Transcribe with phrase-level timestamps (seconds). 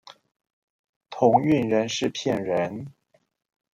[1.11, 2.91] 同運人士騙人